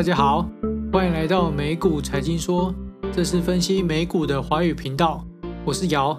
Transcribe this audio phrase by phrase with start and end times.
[0.00, 0.48] 大家好，
[0.90, 2.74] 欢迎来到美股财经说，
[3.12, 5.22] 这是分析美股的华语频道，
[5.62, 6.18] 我是姚，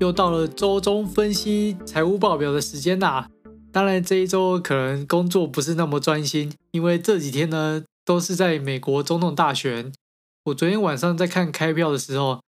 [0.00, 3.28] 又到了周中分析财务报表的时间啦。
[3.70, 9.92] 当然这一周可能工作不是那么专心，因为这几天呢都是在美国总统大选。
[10.46, 12.40] 我昨天晚上在看开票的时候，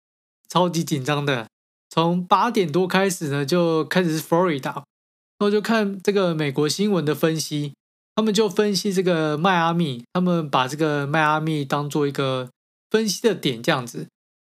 [0.50, 1.46] 超级紧张的，
[1.92, 7.74] 从八点多开始呢就开始是佛罗里达，然后就看这个美国新闻的分析。
[8.16, 12.50] 他们就分析这个迈阿密，他们把这个迈阿密当做一个
[12.92, 14.08] 分析的点，这样子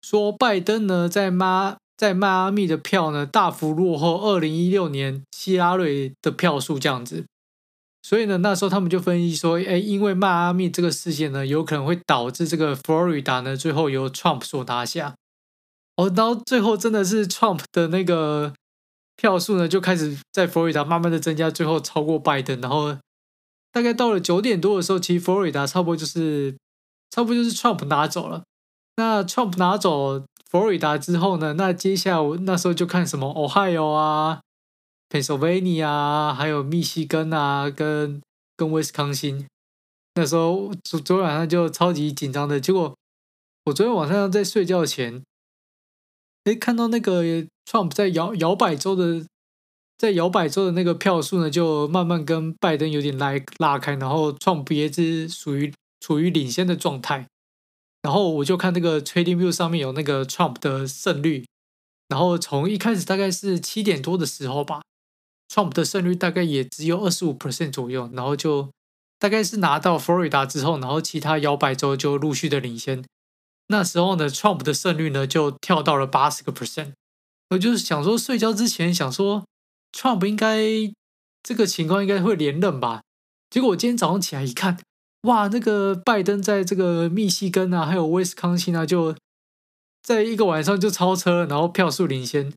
[0.02, 7.24] 说，拜登呢在迈在迈阿密的票呢大幅落后二零一六年希拉瑞的票数这样子，
[8.02, 15.14] 所以呢那时候他们就分析说，哎，因为迈阿密这个事件呢有可能会导致这个佛罗里达呢最后由 Trump 所拿下，
[15.96, 18.52] 哦，然后最后真的是 Trump 的那个
[19.16, 22.98] 票数呢就开始在佛罗里达慢慢的增加，最后超过拜登，然后。
[23.76, 26.56] 大概到了九点多的时候，其实佛罗里达差不多就是，
[27.10, 28.42] 差不多就是 Trump 拿走了。
[28.96, 34.40] 那 Trump 拿走佛罗里达之后呢，那接下来我那时候就看什么 Ohio 啊、
[35.10, 38.22] Pennsylvania 啊，还有密西根啊，跟
[38.56, 39.46] 跟威斯康星。
[40.14, 42.96] 那时候昨昨天晚上就超级紧张的，结果
[43.66, 45.22] 我昨天晚上在睡觉前，
[46.44, 47.22] 哎，看到那个
[47.66, 49.26] Trump 在摇摇摆州的。
[49.98, 57.26] 在摇摆州的那个票数呢，就慢慢跟拜登有点拉拉开，然后川普也是属于处于领先的状态。
[58.02, 61.46] 然后我就看那个 TradingView 上面有那个 Trump 的胜率，
[62.08, 64.82] 然后从一开始大概是七点多的时候吧
[65.48, 68.70] ，Trump 的胜率大概也只有二十五 percent 左右，然后就
[69.18, 73.02] 大概是拿到佛罗里达之后，然后其他摇摆州就陆续的领先。
[73.68, 76.92] 那时候呢，Trump 的胜率呢就跳到了八十个 percent。
[77.50, 79.44] 我就是想说睡觉之前想说。
[79.96, 80.60] Trump 应该
[81.42, 83.00] 这个情况应该会连任吧？
[83.48, 84.76] 结果我今天早上起来一看，
[85.22, 89.16] 哇，那个拜登在这个密西根啊，还有威斯康星啊，就
[90.02, 92.52] 在一个晚上就超车，然后票数领先，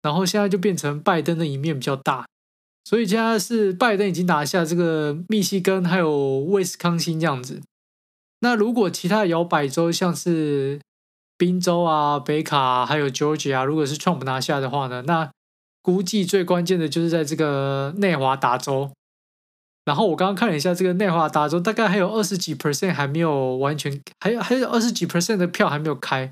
[0.00, 2.26] 然后现在就变成拜登的一面比较大，
[2.84, 7.60] 所以现在是拜登已经拿下这个密西根还有威斯康星这样子。
[8.40, 10.80] 那如果其他摇摆州像是
[11.36, 15.30] 宾州啊、北卡，还有 Georgia 啊，如果是 Trump 拿下的话呢，那
[15.82, 18.92] 估计最关键的就是在这个内华达州，
[19.86, 26.30] 然后我刚刚看了一下，这个内华达州大概还有二十几 percent 还没有完全，还有还有二十几 percent 的票还没有开，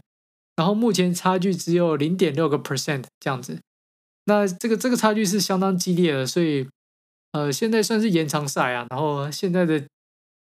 [0.55, 3.59] 然后目前差距只有零点六个 percent 这样子，
[4.27, 6.69] 那这个这个差距是相当激烈的，所以
[7.33, 9.83] 呃现在算是延长赛啊，然后现在的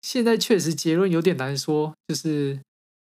[0.00, 2.58] 现在确实结论有点难说，就是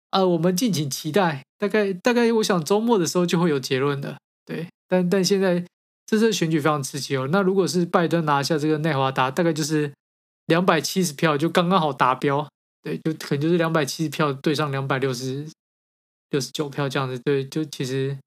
[0.10, 5.64] 呃我们敬请期待，大概大概我想周末的时候就会有结论的，对，但但现在。
[6.12, 7.30] 这次选举非常刺激哦。
[7.32, 9.94] 那如果是拜登拿下这个内华达，大概就是
[10.48, 12.46] 两百七十票，就刚刚好达标。
[12.84, 15.48] 对，就可能就是两百七十票对上两百六十
[16.32, 17.18] 六十九票这样子。
[17.24, 18.18] 对，就其实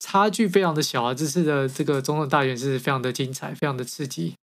[0.00, 1.12] 差距非常的小啊。
[1.12, 4.36] 这次的这个总统大选是非常的精彩，非常的刺激。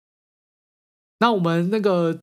[1.19, 2.19] 那我们那个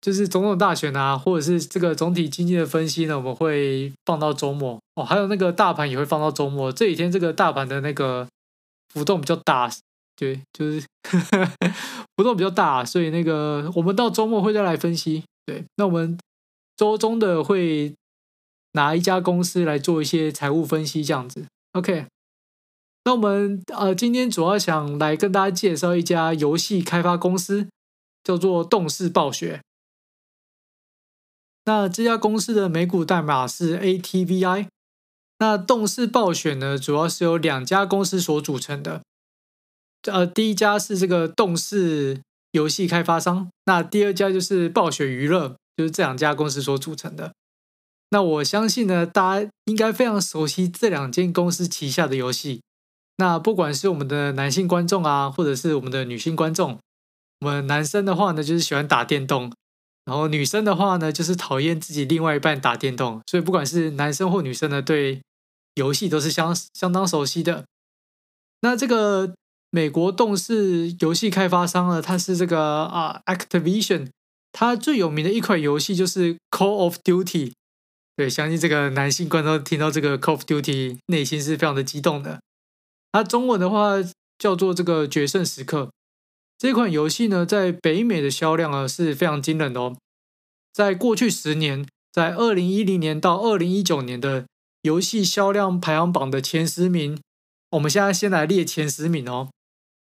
[0.00, 5.04] 就是总统大选啊，或者是这个总体经济的分析呢，我们会放到周末哦。
[5.04, 6.72] 还有那个大盘也会放到周末。
[6.72, 8.26] 这几天这个大盘的那个。
[8.96, 9.70] 浮动比较大，
[10.16, 10.80] 对，就是
[12.16, 15.22] 浮动比较大，所以那个我们到周末会再来分析。
[15.44, 16.18] 对，那我们
[16.78, 17.94] 周中的会
[18.72, 21.44] 拿一家公司来做一些财务分析，这样子。
[21.72, 22.06] OK，
[23.04, 27.68] 那我们呃今天主要想来跟大家介绍一家游戏开发公司，
[28.24, 29.60] 叫做动视暴雪。
[31.66, 34.68] 那这家公司的美股代码是 ATVI。
[35.38, 39.02] 那动视暴雪呢，主要是由两家公司所组成的。
[40.10, 47.32] 呃，第一家是这个动视游戏开发商，那第二家就是暴雪娱乐，就是这两家公司所组成的。
[48.10, 52.62] 那我相信呢，大家应该非常熟悉这两间公司旗下的游戏。
[53.16, 56.78] 那不管是我们的男性观众啊，或者是我们的女性观众，
[57.40, 59.52] 我们男生的话呢，就是喜欢打电动。
[60.06, 65.20] 然后女生的话呢，就是讨厌自己另外一半打电动，所以不管是男生或女生呢，对
[65.74, 67.64] 游戏都是相相当熟悉的。
[68.60, 69.34] 那这个
[69.70, 74.10] 美国动视游戏开发商呢，它是这个啊 Activision，
[74.52, 77.52] 它最有名的一款游戏就是 Call of Duty。
[78.14, 82.40] 对，相信这个男性观众听到这个 Call of Duty，内心是非常的激动的。
[83.10, 83.96] 它中文的话
[84.38, 85.90] 叫做这个决胜时刻。
[86.58, 89.96] 这款游戏呢，在北美的销量啊是非常惊人的哦。
[90.72, 94.46] 在过去十年，在二零一零年到二零一九年的
[94.82, 97.18] 游戏销量排行榜的前十名，
[97.70, 99.50] 我们现在先来列前十名哦。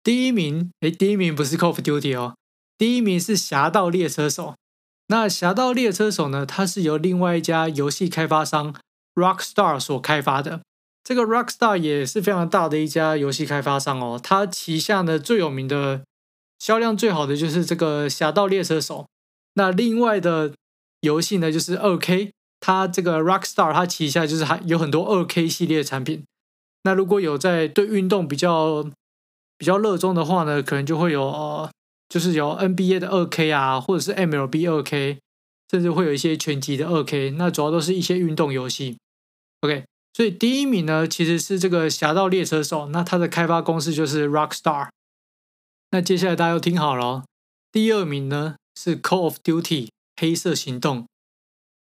[0.03, 2.35] 第一名，诶，第一名不是 Call of Duty 哦，
[2.77, 4.47] 第一名是《侠盗猎车手》，
[5.07, 8.75] 那《侠盗猎车手》呢，它是由另外一家游戏开发商
[9.15, 10.61] Rockstar 所开发的。
[11.03, 14.19] 这个 Rockstar 也是非常大的一家游戏开发商哦。
[14.21, 16.03] 它旗下呢最有名的、
[16.63, 18.99] 销量最好的就是这个《侠盗猎车手》。
[19.55, 20.53] 那另外的
[21.01, 22.31] 游戏呢，就是二 K。
[22.61, 26.23] 它这个 Rockstar 它旗下就是还有很多二 K 系列产品。
[26.83, 28.89] 那如果有在对运动比较
[29.57, 31.69] 比较热衷的话呢，可能就会有呃，
[32.07, 35.19] 就是有 NBA 的二 K 啊，或者是 MLB 二 K，
[35.69, 37.31] 甚至会有一些拳击的二 K。
[37.31, 38.97] 那主要都是一些运动游戏。
[39.59, 39.83] OK。
[40.13, 44.87] 所以第一名呢，其实是这个《侠盗猎车手》，那它的开发公司就是 Rockstar。
[45.93, 47.23] 那接下来大家要听好了，
[47.71, 51.07] 第二名呢是 Call of Duty 黑色行动，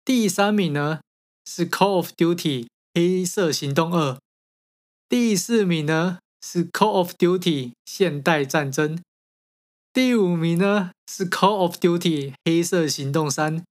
[0.05, 0.99] 第三名呢
[1.45, 4.19] 是 Call of Duty 黑色行动二，
[5.09, 9.01] 第四名呢是 Call of Duty 现代战争，
[9.93, 13.65] 第五名呢是 Call of Duty 黑色行动三，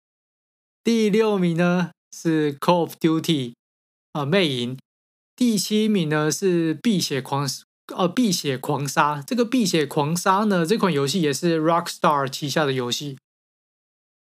[0.82, 3.56] 第六名呢是 Call of Duty。
[4.14, 4.78] 啊，魅影。
[5.36, 7.46] 第七名呢是碧血狂，
[7.96, 9.22] 呃，碧血狂杀。
[9.26, 13.18] 这个碧血狂杀呢，这款游戏也是 Rockstar 旗下的游戏。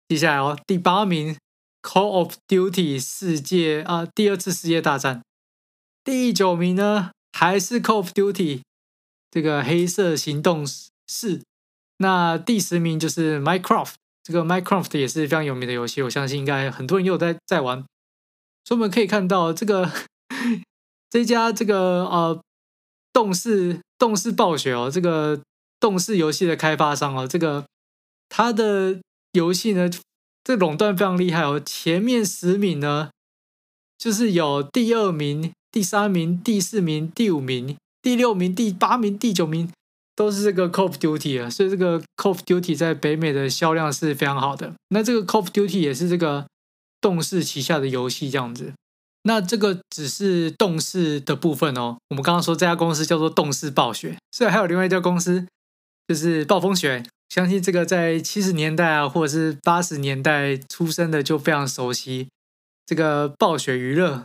[0.07, 1.37] 接下来哦，第八名
[1.81, 5.21] Call of Duty 世界啊，第二次世界大战。
[6.03, 8.61] 第九名呢还是 Call of Duty
[9.31, 10.65] 这个黑色行动
[11.07, 11.41] 四。
[11.97, 17.83] 那第十名就是 Minecraft，这个 Minecraft 也是非常有名的游戏，我相信应该很多人也有在在玩。
[18.63, 19.91] 所以我们可以看到，这个
[21.09, 22.41] 这家这个呃，
[23.15, 25.39] 动视动视暴雪哦，这个
[25.79, 27.63] 动视游戏的开发商哦，这个
[28.27, 28.99] 它的
[29.31, 29.89] 游戏呢，
[30.43, 31.57] 这垄断非常厉害哦。
[31.65, 33.09] 前面十名呢，
[33.97, 39.71] 就是有第二名、第三名、第四名、第五名、第六名、第八名、第九名，
[40.13, 41.49] 都是这个 Call of Duty 啊。
[41.49, 44.73] 所以这个 Call of Duty 在北美的销量是非常好的。
[44.89, 46.45] 那这个 Call of Duty 也是这个。
[47.01, 48.73] 动视旗下的游戏这样子，
[49.27, 51.97] 那这个只是动视的部分哦。
[52.09, 55.47] 我们刚刚说这家公司叫做动视暴雪，所以还有另外一家公司
[56.07, 57.03] 就是暴风雪。
[57.29, 62.29] 相信这个在七十年代啊，或者是八十年代出生的就非常熟悉
[62.85, 64.23] 这个暴雪娱乐。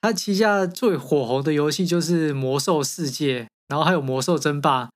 [0.00, 4.84] 它旗下最火红的游戏就是《魔兽世界》，然后还有《魔兽争霸》、《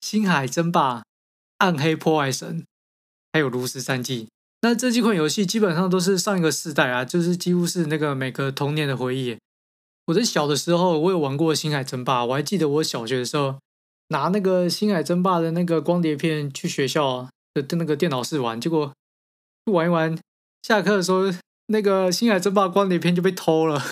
[0.00, 0.94] 星海争霸》、
[1.58, 2.60] 《暗黑破坏神》，
[3.34, 4.24] 还有《炉石战记》。
[4.62, 9.36] 那这几款游戏基本上都是上一个世代啊，就是几乎是那个每个童年的回忆。
[10.06, 13.56] 我在小的时候，我有玩过《星海争霸》，我还记得我小学的时候
[14.08, 18.92] 拿那个《星海争霸》的那个光碟片去学校的那个电脑室玩，结果
[19.64, 20.16] 玩一玩，
[20.62, 21.24] 下课的时候
[21.66, 23.82] 那个《星海争霸》光碟片就被偷了，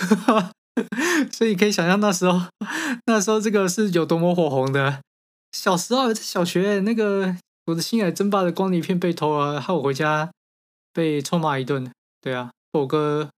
[1.31, 2.41] 所以可以想象那时候
[3.07, 5.01] 那时候这个是有多么火红的。
[5.53, 10.31] 小时候在小学，那个我的《星海争霸》的光碟片被偷了，害我回家。
[10.95, 11.93] 被臭骂一顿，
[12.23, 13.29] 对啊，被我哥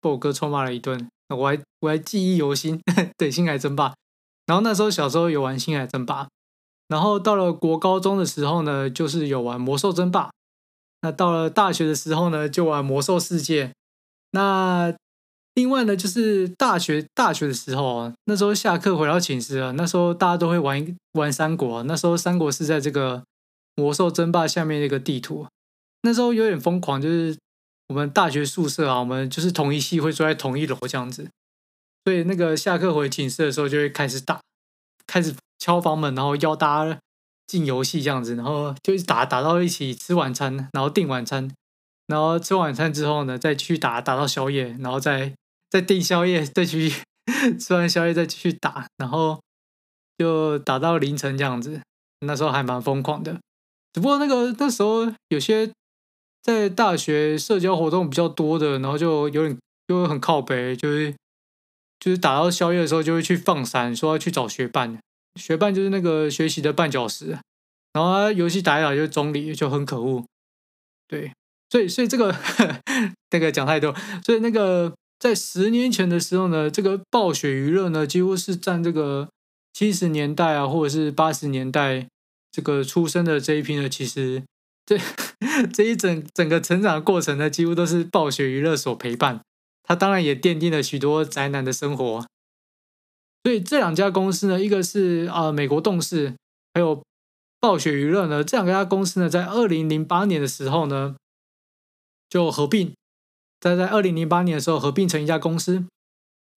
[0.00, 2.80] 被我哥臭骂了一顿，我还我还记忆犹新，
[3.18, 3.92] 对，星海争霸。
[4.46, 6.28] 然后那时候小时候有玩星海争霸，
[6.86, 10.30] 然后到了国高中的时候呢，就是有玩魔兽争霸。
[11.02, 13.72] 那到了大学的时候呢，就玩魔兽世界。
[14.30, 14.94] 那
[15.54, 21.82] 另外呢，就是大学大学的时候，那时候下课回到寝室啊，那时候大家都会玩玩三国。
[21.82, 23.22] 那时候三国是在这个
[23.74, 25.46] 魔兽争霸下面那个地图。
[26.02, 27.36] 那时候有点疯狂，就是
[27.88, 31.28] 我们大学宿舍啊，我们就是同一系会坐在同一楼这样子，
[32.04, 34.40] 所以那个下课回寝室的时候就会开始打，
[35.06, 37.00] 开始敲房门，然后邀大家
[37.46, 41.50] 进游戏这样子，然后就打打到一起吃晚餐，然后订晚餐，
[42.06, 45.34] 然后吃晚餐之后呢，再去打打到宵夜，然后再
[45.68, 46.92] 再订宵夜，再去
[47.58, 49.40] 吃完宵夜再继续打，然后
[50.16, 51.80] 就打到凌晨这样子。
[52.20, 53.40] 那时候还蛮疯狂的，
[53.92, 55.72] 只不过那个那时候有些。
[56.48, 61.14] 在大学社交活动比较多的，然后就有点就会很靠北，就是
[62.00, 64.98] 就是打到宵夜的时候就会去放闪，说要去找学伴，
[65.34, 67.38] 学伴就是那个学习的绊脚石，
[67.92, 70.24] 然后游戏打一打就中离，就很可恶。
[71.06, 71.34] 对，
[71.68, 72.34] 所以所以这个
[73.30, 79.28] 那个讲太多，所以那个在十年前的时候呢，这个暴雪娱乐呢几乎是占这个
[79.74, 82.08] 七十年代啊，或者是八十年代
[82.50, 84.42] 这个出生的这一批呢，其实。
[84.86, 84.98] 这
[85.72, 89.40] 这一整整个成长的过程呢，几乎都是暴雪娱乐所陪伴。
[89.82, 92.26] 它当然也奠定了许多宅男的生活。
[93.44, 96.34] 所以这两家公司呢，一个是啊、美国动视，
[96.74, 97.02] 还有
[97.60, 101.16] 暴雪娱乐呢，这两家公司呢，在二零零八年的时候呢，
[102.28, 102.92] 就合并。
[103.60, 105.86] 在在二零零八年的时候合并成一家公司。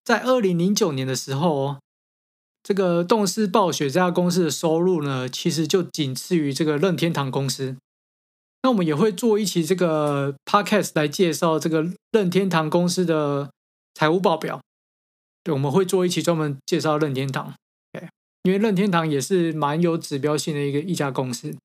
[0.03, 1.79] 在二零零九年的时候哦，
[2.61, 7.77] 这个动视暴雪这家公司的收入呢，其实就仅次于这个任天堂公司。
[8.63, 13.49] 那我们也会做一期这个 podcast 来介绍这个任天堂公司的
[13.93, 14.61] 财务报表。
[15.43, 17.53] 对，我们会做一期专门介绍任天堂。
[17.91, 18.07] 对，
[18.43, 21.55] 因为任天堂也是蛮有指标性的一个一家公司。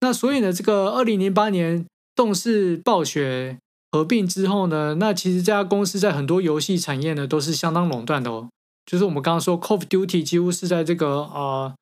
[0.00, 3.58] 那所以呢，这个二零零八年动视暴雪
[3.92, 8.48] 合并之后呢，那其实这家公司在很多游戏产业呢都是相当垄断的哦。
[8.86, 11.74] 就是我们刚刚说，Call of Duty 几乎是在这个啊、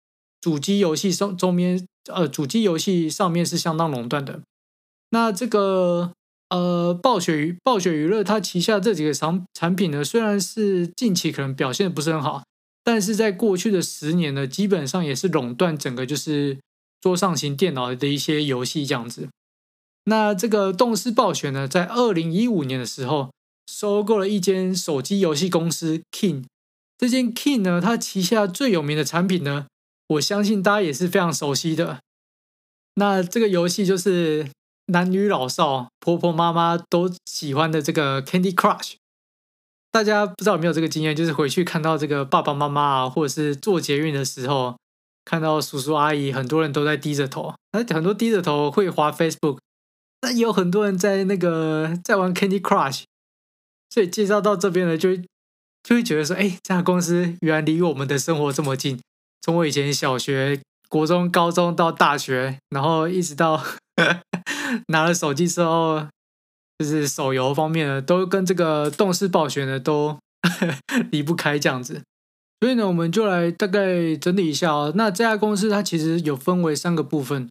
[0.45, 4.43] 主机游戏上中间，呃主机游戏上面是相当垄断的。
[5.09, 6.13] 那这个
[6.51, 12.43] 呃暴雪与暴雪娱乐它旗下这几个产产品呢，虽然是近期可能表现的不是很好，
[12.83, 16.59] 但是在过去的十年呢，基本上也是垄断整个就是。
[17.05, 19.29] 桌上型电脑的一些游戏这样子，
[20.05, 23.31] 那这个动视暴雪呢，在二零一五年的时候
[23.71, 26.45] 收购了一间手机游戏公司 King。
[26.97, 29.67] 这间 King 呢，它旗下最有名的产品呢，
[30.15, 32.01] 我相信大家也是非常熟悉的。
[32.95, 34.51] 那这个游戏就是
[34.87, 38.95] 男女老少、婆婆妈妈都喜欢的这个 Candy Crush。
[39.91, 44.77] 大家不知道有没有这个经验，就是回去看到这个爸爸妈妈啊，或者是坐捷运的时候。
[45.27, 49.57] 看到叔叔阿姨，很多人都在低着头，那很多低着头会滑 Facebook，
[50.21, 53.05] 那也有很多人在那个在玩 Candy Crush，
[53.89, 59.01] 所以介绍到这边呢，就就会觉得说，哎，这家公司原来离我们的生活这么近，
[59.45, 60.59] 从我以前小学、
[60.89, 63.63] 国中、高中到大学，然后一直到
[64.89, 66.07] 拿了手机之后，
[66.79, 70.19] 就是手游方面呢，都跟这个动视暴雪呢都
[71.13, 72.01] 离不开这样子。
[72.61, 74.95] 所以呢，我们就来大概整理一下哦。
[74.97, 77.51] 那这家公司它其实有分为三个部分，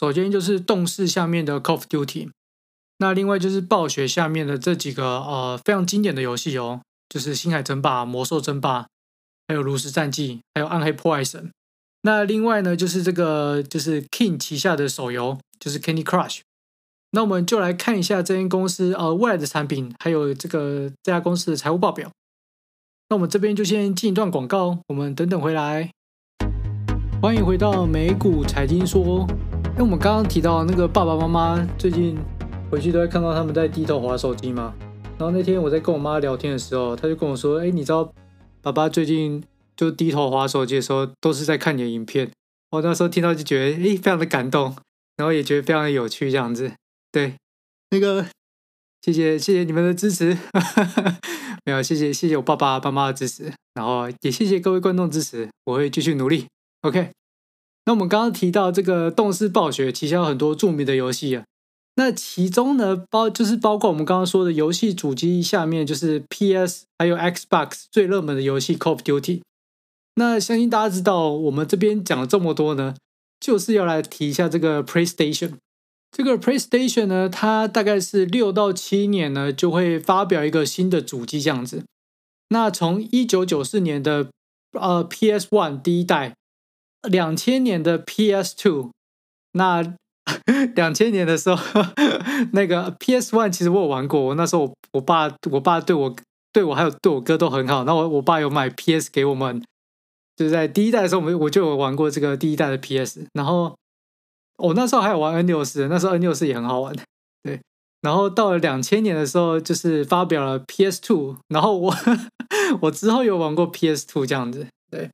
[0.00, 2.30] 首先就是动视下面的 Call of Duty，
[2.96, 8.86] 那另外就是暴雪下面的这几个呃非常经典的游戏哦，就是星海争霸、魔兽争霸，
[9.46, 11.50] 还有炉石战记，还有暗黑破坏神。
[12.02, 16.40] 那另外呢，就是这个就是 King 旗下的手游，就是 Candy Crush。
[17.12, 22.10] 那我们就来看一下这间公司呃未来的产品，还有这个这家公司的财务报表。
[23.08, 25.90] 那我们这边就先进一段广告，我们等等回来。
[27.22, 29.26] 欢迎回到美股财经说。
[29.76, 32.16] 哎，我们刚刚提到那个爸爸妈妈最近
[32.70, 34.72] 回去都会看到他们在低头滑手机吗？
[35.18, 38.08] 然后那天我在跟我妈聊天的时候，她就跟我说：“哎，你知道
[38.64, 39.44] 爸爸最近
[39.76, 42.30] 就低头滑手机的时候，都是在看你的影片。”
[42.72, 44.74] 我那时候听到就觉得哎，非常的感动，
[45.16, 46.72] 然后也觉得非常的有趣，这样子。
[47.12, 47.34] 对，
[47.90, 48.26] 那个。
[49.02, 50.34] 谢谢谢谢你们的支持，
[51.66, 56.46] 没有谢谢谢谢我爸爸妈妈的支持，然后也谢谢各位观众支持，我会继续努力。
[56.80, 57.10] OK，
[57.84, 61.44] 那我们刚刚提到这个动视暴雪旗下有很多著名的游戏啊，
[61.96, 69.42] 那其中呢包就是包括我们刚刚说的游戏主机下面就是 PS 还有 Xbox 最热门的游戏 Call of Duty。
[70.16, 72.94] 那相信大家知道，我们这边讲了这么多呢，
[73.40, 75.54] 就是要来提一下这个 PlayStation。
[76.10, 81.84] 这个 PlayStation 呢，它大概是六到七年呢就会发表一个新的主机这样子。
[82.50, 84.28] 那从一九九四年的
[84.72, 86.34] 呃 PS One 第一代，
[87.08, 88.92] 两千年的 PS Two，
[89.52, 89.96] 那
[90.74, 91.62] 两千年的时候，
[92.52, 96.14] 那个 PS One 其实我有玩过，我那时候我我爸我爸对我
[96.52, 99.62] 对我还有对我哥都很好，那我我爸有买 PS 给我们，
[100.36, 103.74] 就是在第一代的时候，我们我就有玩过这个第一代的 PS，然后。
[104.56, 106.94] 我、那时候还有玩 N 六四，那时候 N 六四也很好玩，
[107.42, 107.60] 对。
[108.02, 111.92] 然后到了两千年的时候，就是发表了 PS Two，然后我
[112.82, 115.10] 我之后有玩过 PS Two 这样子，对。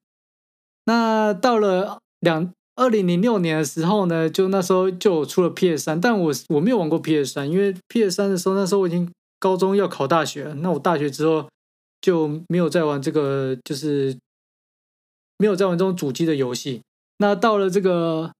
[0.84, 11.48] 那到了两二零零六年的时候呢，就那时候就出了 PS 三，但我我没有玩过 PS 三，因为 PS 三的时候那时候我已经高中要考大学了，那我大学之后
[12.00, 14.18] 就没有再玩这个，就是
[15.38, 16.82] 没有再玩这种主机的游戏。
[17.18, 18.32] 那到了这个。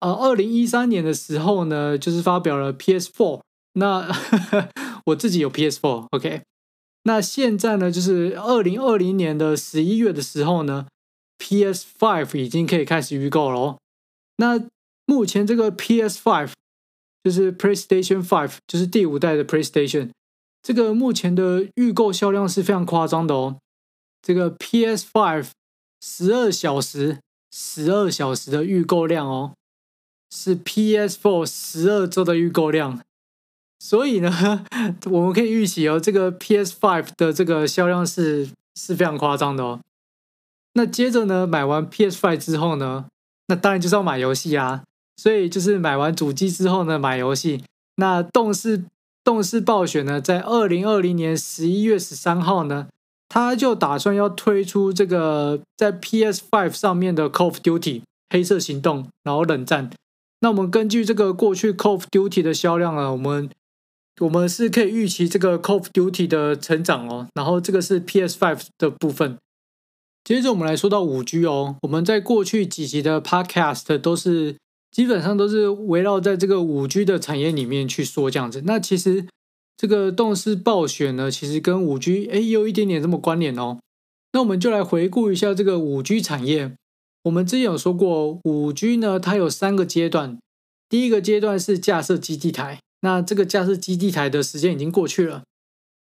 [0.00, 3.40] 呃，二零一三年的时候呢，就是发表了 PS4。
[3.74, 4.68] 那呵 呵
[5.06, 6.42] 我自己有 PS4，OK。
[7.04, 10.88] 那现在呢，就是二零二零年的十一月的时候呢
[11.38, 13.78] ，PS5 已经可以开始预购了哦。
[14.36, 14.66] 那
[15.06, 16.50] 目前这个 PS5
[17.22, 20.10] 就是 PlayStation 5，就是第五代的 PlayStation，
[20.62, 23.58] 这个目前的预购销量是非常夸张的哦。
[24.22, 25.48] 这个 PS5
[26.00, 27.18] 十二小时，
[27.52, 29.54] 十二小时的预购量哦。
[30.36, 33.00] 是 PS4 十二周的预购量，
[33.78, 34.66] 所以呢，
[35.08, 39.80] 我们可以预期哦，这个 PS5 的这个销量是是非常夸张的哦。
[40.74, 43.06] 那接着呢，买完 PS Five 之后呢，
[43.48, 44.82] 那当然就是要买游戏啊。
[45.16, 47.62] 所以就是买完主机之后呢，买游戏。
[47.96, 48.84] 那动视
[49.22, 52.88] 动视暴雪呢，在二零二零年十一月十三号呢，
[53.28, 59.88] 他就打算要推出这个在 PS Five 上面的 Call of Duty 黑色行动，然后冷战。
[60.40, 63.48] 那我们根据这个过去 Call of Duty 的销量啊，我们
[64.20, 67.28] 我们是可以预期这个 Call of Duty 的成长哦。
[67.34, 69.38] 然后这个是 PS Five 的部分。
[70.24, 74.56] 接着我们来说到五 G 哦，我们在过去几集的 Podcast 都是
[74.90, 78.62] 基本上都是围绕在这个五 G 的产业里面去说这样子。
[78.64, 79.26] 那其实
[79.76, 83.78] 这个动视暴雪呢，其实跟五 G 哎有一点点这么关联哦。
[84.32, 86.72] 那我们就来回顾一下这个五 G 产业。
[87.24, 90.38] 我们之前有说过，五 G 呢，它有三个阶段。
[90.88, 95.42] 第一个阶段是架设基地台，那这个架设基地台的时间已经过去了。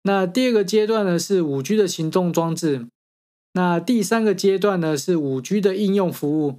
[0.04, 2.88] 那第二个阶段呢是五 G 的行动装置。
[3.54, 6.58] 那第三个阶段呢是五 G 的应用服务。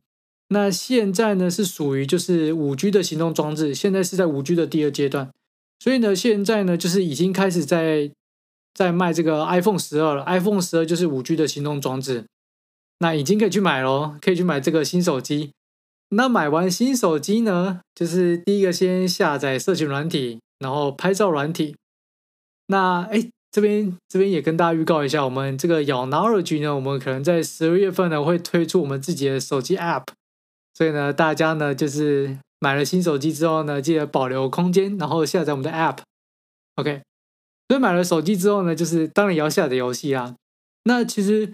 [0.48, 5.30] 那现在呢是属于就是五 G 的行动装置，现在是在五 G 的第二阶段。
[5.78, 8.10] 所以呢，现在呢就是已经开始在。
[8.72, 12.24] 在卖这个 iPhone 十二了，iPhone 十二就是五 G 的行动装置，
[13.00, 15.50] 那已经可以去买咯，可以去买这个新手机。
[16.10, 21.74] 那买完新手机呢，就是第一个先下载社群软体，然后拍照软体。
[22.68, 30.04] 那哎，这边这边也跟大家预告一下，我们这个咬 Knowledge 呢，我们可能在十二月份呢会推出我们自己的手机 App，
[30.74, 35.98] 所以呢，大家呢就是买了新手机之后呢，记得保留空间，然后下载我们的 App。
[36.76, 37.02] OK。
[37.68, 40.34] 所以买了手机之后呢，就是当然也要下载游戏啊。
[40.82, 41.52] 那其实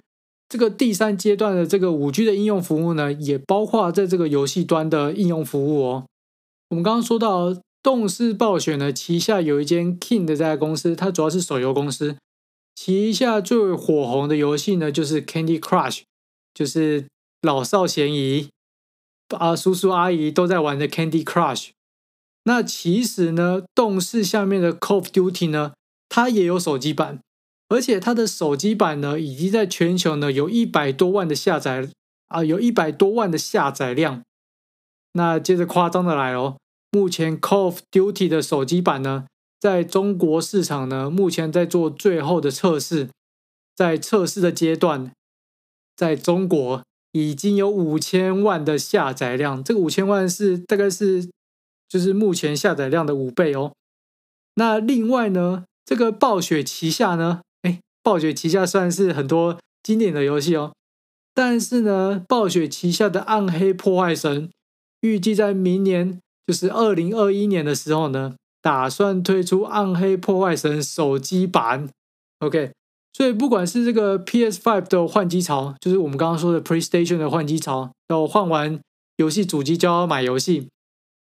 [0.48, 6.06] 这个第三阶段的这个五 G 的应用服务呢，也包括在这个游戏端的应用服务哦。
[6.70, 7.54] 我们刚刚说到
[7.86, 12.16] 动视暴雪呢，旗下有一间 King 的这家公司，它主要是手游公司，
[12.74, 16.02] 旗下最火红的游戏呢就是 Candy Crush，
[16.52, 17.06] 就是
[17.42, 18.48] 老少咸宜
[19.38, 21.68] 啊，叔叔阿姨都在玩的 Candy Crush。
[22.42, 25.74] 那其实呢，动视下面的 Call of Duty 呢，
[26.08, 27.20] 它也有手机版，
[27.68, 31.88] 而且它的手机版呢，已经在全球呢有一百多万的下载
[32.26, 34.22] 啊，有一百多万的下载量。
[35.12, 36.56] 那接着夸张的来哦，
[36.96, 39.26] 目前 Call of Duty 的手机版呢，
[39.60, 43.10] 在中国市场呢，目前在做最后的测试，
[43.74, 45.12] 在测试的阶段，
[45.94, 46.82] 在中国
[47.12, 51.28] 已经有五千万的下载量，这个五千万是大概是
[51.86, 53.74] 就是目前下载量的五倍哦。
[54.54, 60.72] 那另外呢，这个暴雪旗下呢，哎，暴雪旗下算是很多经典的游戏哦，
[61.34, 64.48] 但是呢，暴雪旗下的《暗黑破坏神》
[65.02, 71.88] 预计在明年，就是二零二一年的时候呢，打算推出《暗黑破坏神》手机版。
[72.38, 72.70] OK，
[73.12, 78.78] 所以不管是这个 PS5 的换机潮，就是我们刚刚说的 PlayStation 的换机潮，要换完
[79.16, 80.68] 游戏主机就要买游戏，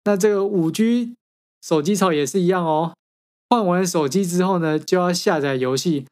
[0.04, 1.14] 那这个 5G
[1.62, 2.92] 手机潮也是一样哦。
[3.48, 6.06] 换完手机之后呢，就要下载游戏，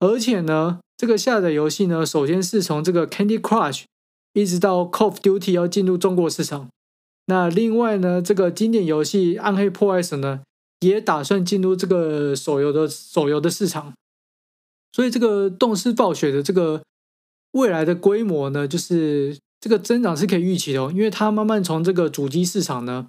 [0.00, 3.84] 而且呢，这个下载游戏呢，首先是从这个 Candy Crush
[4.32, 6.68] 一直到 Call of Duty 要进入中国市场。
[7.32, 10.42] 那另外呢，这个经典游戏《暗黑破坏神》呢，
[10.80, 13.94] 也打算进入这个手游的手游的市场。
[14.92, 16.82] 所以这个动视暴雪的这个
[17.52, 23.06] 未来的规模呢，就是这个增长是可以预期的哦，因为它慢慢从这个主机市场呢，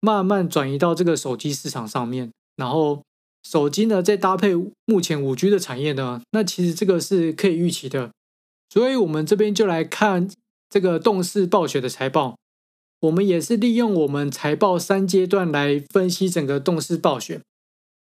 [0.00, 2.32] 慢慢转移到这个手机市场上面。
[2.56, 3.04] 然后
[3.44, 4.52] 手机呢，再搭配
[4.84, 8.10] 目前五 G 的产业呢，那其实这个是可以预期的。
[8.68, 10.28] 所以，我们这边就来看
[10.68, 12.34] 这个动视暴雪的财报。
[13.04, 17.42] 我们也是利用我们财报三阶段来分析整个动视暴雪。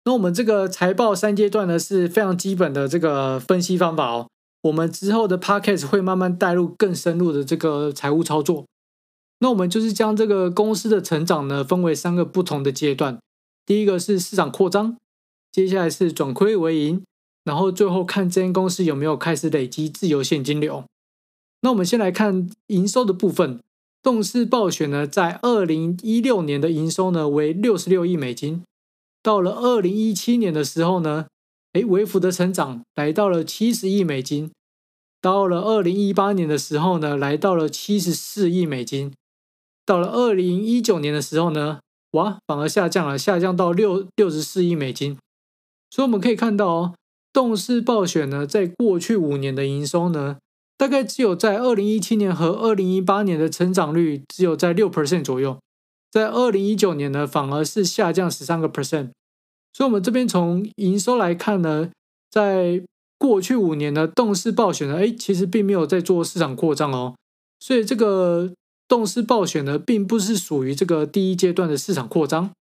[0.05, 4.27] 那我们这个财报三阶段呢，是非常基本的这个分析方法哦。
[4.61, 8.65] 我们之后的 Podcast 会慢慢带入更深入的这个财务操作。
[9.39, 13.19] 那我们就是将这个公司的成长呢，分为三个不同的阶段。
[13.67, 14.97] 第一个是市场扩张，
[15.51, 17.03] 接下来是转亏为盈，
[17.43, 20.85] 然后最后看这间公司有没有开始累积自由现金流。
[21.61, 23.59] 那我们先来看营收的部分，
[24.01, 28.63] 动视暴雪呢，在二零一六年的营收呢为六十六亿美金，
[29.21, 31.27] 到了二零一七年的时候呢，
[31.73, 34.51] 诶，微幅的成长来到了七十亿美金，
[35.21, 39.13] 到了二零一八年的时候呢，来到了七十四亿美金，
[39.85, 41.79] 到了二零一九年的时候呢。
[42.11, 45.17] 哇，反而下降了，下降到六六十四亿美金。
[45.89, 46.95] 所以我们可以看到哦，
[47.33, 50.37] 动视暴雪呢，在过去五年的营收呢，
[50.77, 55.59] 大概只有在二零一七年和二零一八年的成长率只有在六 percent 左右，
[56.11, 59.09] 在二零一九年呢，反而是下降十三个 percent。
[59.73, 61.89] 所以，我们这边从营收来看呢，
[62.29, 62.83] 在
[63.17, 67.15] 过去五年呢，动视暴雪呢，哎，其实并没有在做市场扩张哦。
[67.59, 68.53] 所以这个。
[68.89, 72.51] 动视暴雪呢，并不是属于这个第一阶段的市场扩张。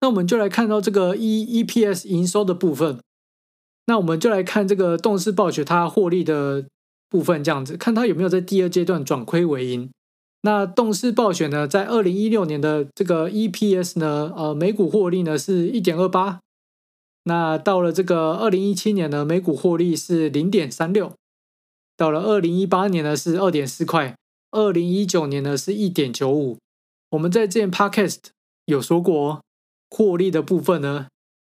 [0.00, 2.98] 那我们就来看到这个 E EPS 营收的部分。
[3.90, 6.64] 那我们就来看这个动视暴雪它获利的
[7.08, 9.90] 部分，这样子看它有没有在第二阶段转亏为盈。
[10.42, 16.38] 那动视暴雪呢，在二零一六年的这个 EPS 呢，呃，每股获利呢是一点二八。
[17.24, 21.12] 那到了这个二零一七年呢，每股获利是零点三六。
[21.96, 24.14] 到了二零一八年呢是二点四块，
[24.52, 26.58] 二零一九年呢是一点九五。
[27.10, 28.18] 我们在之前 Podcast
[28.66, 29.40] 有说过哦，
[29.90, 31.08] 获利的部分呢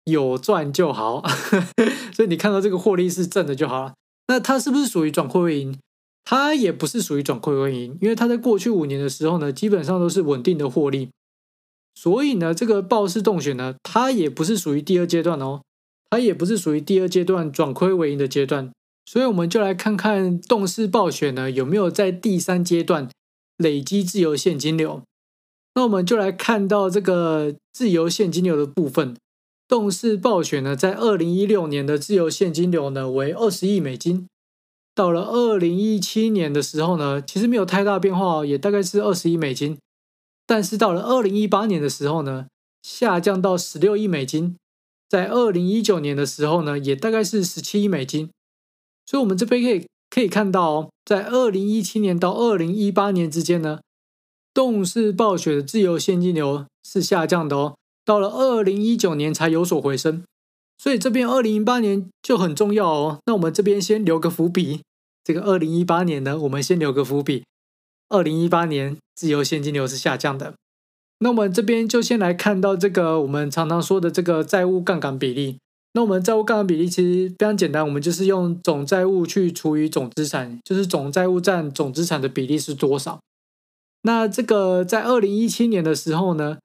[0.10, 1.24] 有赚就好，
[2.14, 3.94] 所以你看到这个获利是正的就好了。
[4.28, 5.78] 那它是不是属于转亏为盈？
[6.24, 11.10] 它也不是属于转亏为盈，因为它在过去五年的时候呢，基本上都是稳定的获利。
[11.96, 15.62] 所以呢，这个暴视动雪呢，它也不是属于第二阶段哦，
[16.10, 18.72] 它也不是属于第二阶段转亏为盈的阶段。
[19.06, 23.10] 所以我们就来看看动视暴雪呢有没有在第三阶段
[23.58, 25.02] 累积自由现金流。
[25.74, 29.16] 那我们就来看到这个自由现金流的部分。
[29.70, 34.28] 动视暴雪呢，在二零一六年的自由现金流呢为二十亿美金，
[34.96, 39.78] 到了二零一七年的时候呢，其实没有太大变化哦，也大概是二十亿美金。
[40.48, 42.48] 但是到了二零一八年的时候呢，
[42.82, 44.58] 下降到十六亿美金，
[45.08, 48.32] 在二零一九年的时候呢，也大概是十七亿美金。
[49.06, 53.82] 所以，我们这边可以可以看到哦，在二零一七年到二零一八年之间呢，
[54.52, 57.76] 动视暴雪的自由现金流是下降的哦。
[58.10, 60.24] 到了二零一九年才有所回升，
[60.80, 63.20] 所以这边二零一八年就很重要哦。
[63.28, 64.82] 那我们这边先留个伏笔，
[65.24, 67.44] 这个二零一八年呢，我们先留个伏笔。
[68.10, 70.56] 二零一八年自由现金流是下降的。
[71.20, 75.60] 那我们这边就先来看到这个我们常常说的这个债务杠杆比例。
[75.94, 83.20] 那我们债务杠杆比例其实非常简单，我们就是用总债务去除以总资产，就是总债务占总资产的比例是多少。
[84.02, 86.58] 那这个在二零一七年的时候呢，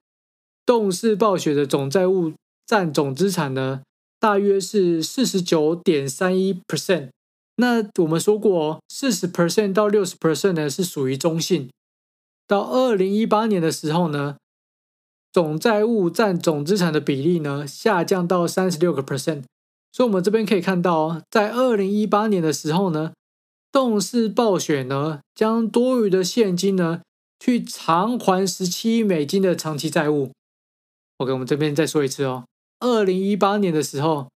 [0.65, 2.33] 动视暴雪的总债务
[2.65, 3.83] 占总资产呢，
[4.19, 7.09] 大约是四十九点三一 percent。
[7.57, 11.69] 那我们说过哦，四十 percent 到六十 percent 呢是属于中性。
[12.47, 14.37] 到二零一八年的时候呢，
[15.31, 19.43] 总债务占总资产的比例呢下降到三十六个 percent。
[19.91, 23.13] 所以，我们这边可以看到哦，在二零一八年的时候呢，
[23.71, 27.01] 动视暴雪呢将多余的现金呢
[27.39, 30.31] 去偿还十七亿美金的长期债务。
[31.17, 32.43] OK，我们这边再说一次哦。
[32.79, 34.27] 二零一八年的时候，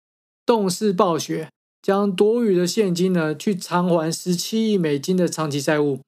[0.47, 1.51] 动视暴雪
[1.83, 6.01] 将多余的现金呢去偿还十七亿美金的长期债务。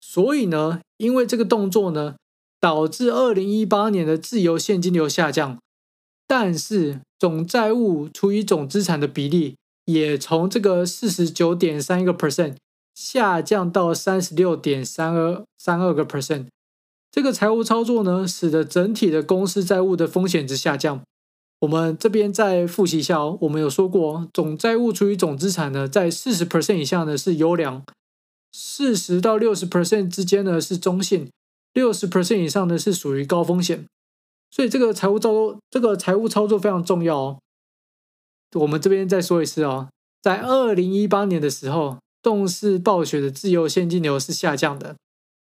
[0.00, 2.14] 所以呢，因为这个动作呢，
[2.60, 5.58] 导致二零一八年的自由现金流下降，
[6.28, 12.54] 但是总债务除以总资产的比例也从这个四十九点三一个 percent
[12.94, 16.46] 下降到三十六点三二三二个 percent。
[17.14, 21.00] 这个财务操作呢，使得整体的公司债务的风险值下降。
[21.60, 27.84] 我们这边再复习一下哦，我们有说过，总债务除以总资产呢，在四十 percent 以下呢是优良，
[28.50, 31.30] 四十到六十 percent 之间呢是中性，
[31.72, 33.86] 六十 percent 以上呢是属于高风险。
[34.50, 37.38] 所以这个财务操作，这个财务操作非常重要哦。
[38.54, 39.88] 我们这边再说一次哦，
[40.20, 44.96] 在二零一八年的时候，动视暴雪的自由现金流是下降的。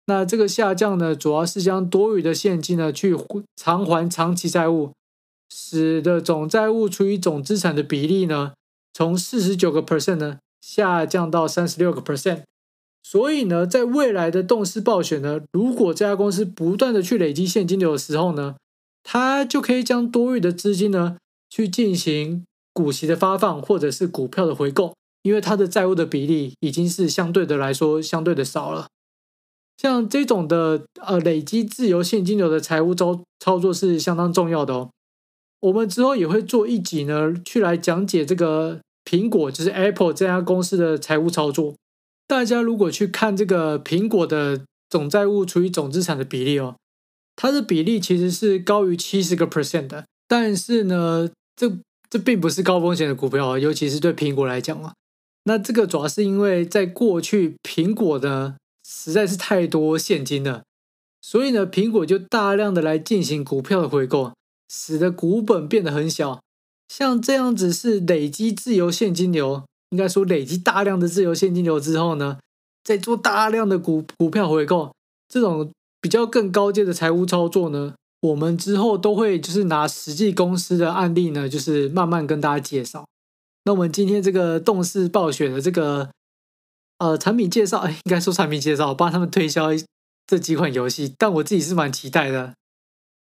[0.06, 3.16] 那这个下降呢，主要是将多余的现金呢去
[3.56, 4.92] 偿还长期债务，
[5.48, 8.52] 使得总债务除以总资产的比例呢，
[8.92, 12.42] 从四十九个 percent 呢下降到三十六个 percent。
[13.02, 18.56] 所以呢，在未来的动视暴雪呢，如果这家公司不断的去累积现金流的时候呢，
[19.02, 21.16] 它就可以将多余的资金呢
[21.48, 28.88] 去进行股息的发放或者是股票的回购，因为它的债务的比例已经是相对的来说相对的少了。
[29.80, 34.90] 像这种的呃累积自由现金流的财务操操作是相当重要的哦。
[35.60, 41.74] 我们之后也会做一集呢，去来讲解这个苹果就是 Apple 这家公司的财务操作。
[42.26, 46.76] 大家如果去看这个苹果的总债务除以总资产的比例哦，
[47.34, 50.04] 它的比例其实是高于七十个 percent 的。
[50.28, 51.72] 但是呢，这
[52.10, 54.92] 这并不是高风险的股票，尤其是对苹果来讲啊。
[55.44, 58.56] 那这个主要是因为在过去苹果的。
[59.02, 60.62] 实在是太多现金了，
[61.22, 64.34] 所以呢，苹果就大量的来进行股票的回购，
[64.68, 66.38] 使得股本变得很小。
[66.86, 72.38] 像这样子是累积自由现金流，应该说累积大量的自由现金流之后呢，
[72.84, 74.92] 再做大量的股股票回购，
[75.26, 83.06] 这种比较更高阶的财务操作呢，我们之后都会就是拿实际公司的案例呢，就是慢慢跟大家介绍。
[83.64, 86.10] 那我们今天这个动视暴雪的这个。
[87.00, 89.70] 呃，产品介绍，应该说产品介绍，帮他们推销
[90.26, 92.54] 这几款游戏，但我自己是蛮期待的。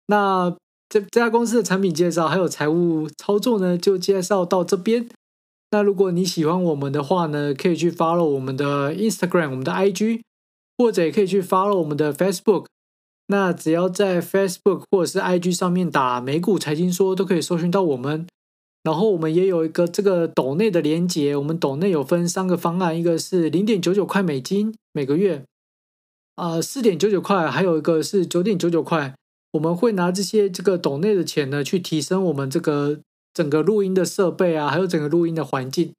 [0.06, 0.56] 那
[0.88, 5.08] 这这家公司的产品介绍还有财务操作呢，就介绍到这边。
[5.72, 10.22] 那如果你喜欢我们的话呢，可以去 follow 我们的 Instagram，我们的 IG。
[10.78, 12.66] 或者也可以去 follow 我们的 Facebook。
[13.28, 18.26] 那只要在 Facebook 或者是 IG 上面打“美股财经说”，都可以搜寻到我们。
[18.86, 25.42] 然后我们也有一个这个斗内的连接，我们斗内有分三个方案，一个是零点九九块美金每个月，
[26.36, 29.12] 啊四点九九块，还有一个是九点九九块。
[29.54, 33.00] 我们会拿这些这个斗内的钱呢，去提升我们这个
[33.34, 35.92] 整个录音的设备啊，还有整个录音的环境。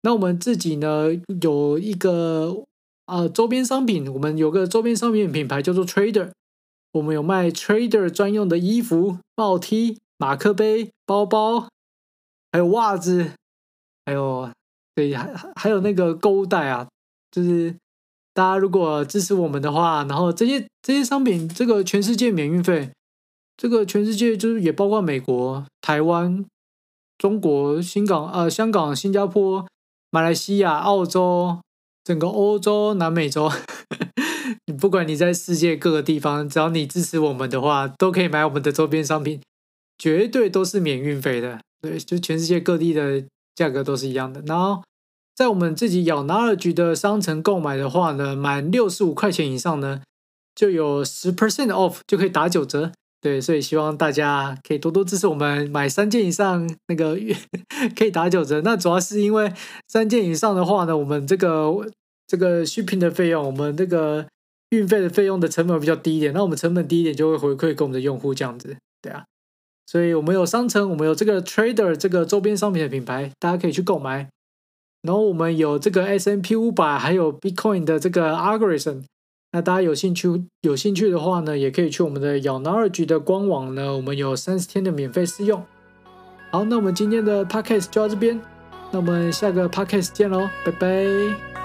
[0.00, 1.08] 那我们自己呢，
[1.42, 2.64] 有一个
[3.04, 6.30] 啊周边商品，我们有个周边商品品牌叫做 Trader，
[6.92, 11.68] 我们有卖 Trader 专用的衣服、帽 T、马克杯、包包。
[12.54, 13.32] 还有袜子，
[14.06, 14.48] 还有
[14.94, 16.86] 对，还还有那个购物袋啊，
[17.32, 17.74] 就是
[18.32, 22.92] 大家如果支持我们的话，然后这些这些商品，这个全世界免运费，
[23.56, 26.46] 这个全世界就是也包括美国、台湾、
[27.18, 29.66] 中国、新港、呃香港、新加坡、
[30.12, 31.58] 马来西亚、澳洲，
[32.04, 33.50] 整个欧洲、南美洲，
[34.66, 39.40] 你不管你在世界各个地方，只要你支持我们的话，都可以买我们的周边商品，
[39.98, 41.58] 绝对都是免运费的。
[41.84, 43.22] 对，就全世界各地的
[43.54, 44.42] 价格都是一样的。
[44.46, 44.82] 然后，
[45.34, 50.00] 在我们自己咬 Knowledge 的商城购买的话呢，满六十五块钱以上呢，
[50.54, 52.90] 就有十 percent off，就可以打九折。
[53.20, 57.18] 对，所以希望大家可以多多支持我们，买三件以上那个
[57.94, 58.62] 可以打九折。
[58.62, 59.52] 那主要是因为
[59.88, 61.86] 三件以上的话呢，我们这个
[62.26, 64.26] 这个 shipping 的费用，我们这个
[64.70, 66.32] 运费的费用的成本比较低一点。
[66.32, 68.76] 那我们成本低一点，就会回馈给我们的用户这样子。
[69.02, 69.24] 对啊。
[69.86, 74.28] 所以我们有商城，我们有这个 Trader 这个周边商品的品牌，大家可以去购买。
[75.02, 79.02] 然后我们有这个 S&P 500，还有 Bitcoin 的这个 Algorithm。
[79.52, 85.62] 那大家有兴趣有兴趣的话呢，也可以去我们的咬 Knowledge 的官网呢，我们有三十天的免费试用。
[86.50, 88.40] 好，那我们今天的 Podcast 就到这边，
[88.90, 91.63] 那我们下个 Podcast 见喽，拜拜。